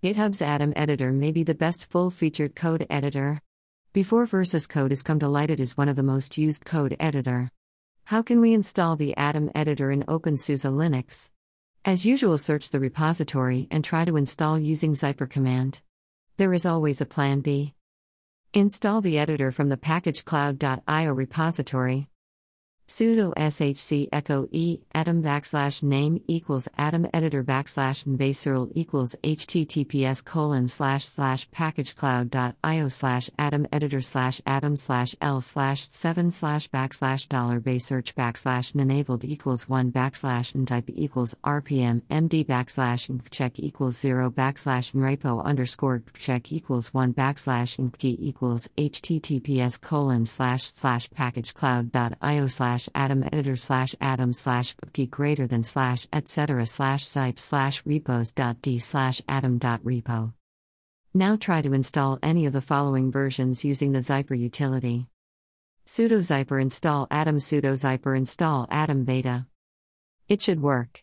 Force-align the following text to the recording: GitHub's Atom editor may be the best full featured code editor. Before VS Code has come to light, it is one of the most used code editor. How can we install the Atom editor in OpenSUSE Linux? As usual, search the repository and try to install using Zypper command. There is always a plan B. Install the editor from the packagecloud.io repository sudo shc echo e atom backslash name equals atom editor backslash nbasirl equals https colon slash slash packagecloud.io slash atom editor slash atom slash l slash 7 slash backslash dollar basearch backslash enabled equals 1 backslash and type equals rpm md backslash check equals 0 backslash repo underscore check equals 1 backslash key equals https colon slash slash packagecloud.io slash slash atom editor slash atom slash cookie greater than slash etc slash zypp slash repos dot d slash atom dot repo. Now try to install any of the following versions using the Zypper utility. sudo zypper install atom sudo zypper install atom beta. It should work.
GitHub's 0.00 0.40
Atom 0.40 0.72
editor 0.76 1.10
may 1.10 1.32
be 1.32 1.42
the 1.42 1.56
best 1.56 1.90
full 1.90 2.08
featured 2.08 2.54
code 2.54 2.86
editor. 2.88 3.40
Before 3.92 4.26
VS 4.26 4.68
Code 4.68 4.92
has 4.92 5.02
come 5.02 5.18
to 5.18 5.26
light, 5.26 5.50
it 5.50 5.58
is 5.58 5.76
one 5.76 5.88
of 5.88 5.96
the 5.96 6.04
most 6.04 6.38
used 6.38 6.64
code 6.64 6.96
editor. 7.00 7.50
How 8.04 8.22
can 8.22 8.40
we 8.40 8.54
install 8.54 8.94
the 8.94 9.16
Atom 9.16 9.50
editor 9.56 9.90
in 9.90 10.04
OpenSUSE 10.04 10.70
Linux? 10.70 11.30
As 11.84 12.06
usual, 12.06 12.38
search 12.38 12.70
the 12.70 12.78
repository 12.78 13.66
and 13.72 13.84
try 13.84 14.04
to 14.04 14.16
install 14.16 14.56
using 14.56 14.92
Zypper 14.92 15.28
command. 15.28 15.80
There 16.36 16.54
is 16.54 16.64
always 16.64 17.00
a 17.00 17.04
plan 17.04 17.40
B. 17.40 17.74
Install 18.54 19.00
the 19.00 19.18
editor 19.18 19.50
from 19.50 19.68
the 19.68 19.76
packagecloud.io 19.76 21.12
repository 21.12 22.08
sudo 22.88 23.34
shc 23.34 24.08
echo 24.10 24.48
e 24.50 24.80
atom 24.94 25.22
backslash 25.22 25.82
name 25.82 26.22
equals 26.26 26.66
atom 26.78 27.06
editor 27.12 27.44
backslash 27.44 28.02
nbasirl 28.06 28.72
equals 28.74 29.14
https 29.22 30.24
colon 30.24 30.66
slash 30.66 31.04
slash 31.04 31.50
packagecloud.io 31.50 32.88
slash 32.88 33.28
atom 33.38 33.66
editor 33.70 34.00
slash 34.00 34.40
atom 34.46 34.74
slash 34.74 35.14
l 35.20 35.42
slash 35.42 35.90
7 35.90 36.30
slash 36.30 36.70
backslash 36.70 37.28
dollar 37.28 37.60
basearch 37.60 38.16
backslash 38.16 38.74
enabled 38.74 39.22
equals 39.22 39.68
1 39.68 39.92
backslash 39.92 40.54
and 40.54 40.66
type 40.66 40.88
equals 40.88 41.34
rpm 41.44 42.00
md 42.10 42.46
backslash 42.46 43.30
check 43.30 43.58
equals 43.58 43.98
0 43.98 44.30
backslash 44.30 44.94
repo 44.94 45.44
underscore 45.44 46.02
check 46.18 46.50
equals 46.50 46.94
1 46.94 47.12
backslash 47.12 47.76
key 47.98 48.16
equals 48.18 48.66
https 48.78 49.78
colon 49.78 50.24
slash 50.24 50.62
slash 50.62 51.10
packagecloud.io 51.10 52.46
slash 52.46 52.77
slash 52.78 52.88
atom 52.94 53.24
editor 53.24 53.56
slash 53.56 53.94
atom 54.00 54.32
slash 54.32 54.74
cookie 54.74 55.06
greater 55.06 55.46
than 55.46 55.64
slash 55.64 56.06
etc 56.12 56.64
slash 56.64 57.04
zypp 57.04 57.38
slash 57.38 57.82
repos 57.84 58.32
dot 58.32 58.62
d 58.62 58.78
slash 58.78 59.20
atom 59.28 59.58
dot 59.58 59.82
repo. 59.82 60.32
Now 61.12 61.36
try 61.36 61.62
to 61.62 61.72
install 61.72 62.18
any 62.22 62.46
of 62.46 62.52
the 62.52 62.60
following 62.60 63.10
versions 63.10 63.64
using 63.64 63.92
the 63.92 64.00
Zypper 64.00 64.38
utility. 64.38 65.06
sudo 65.86 66.18
zypper 66.18 66.60
install 66.60 67.08
atom 67.10 67.38
sudo 67.38 67.72
zypper 67.72 68.16
install 68.16 68.68
atom 68.70 69.04
beta. 69.04 69.46
It 70.28 70.42
should 70.42 70.60
work. 70.60 71.02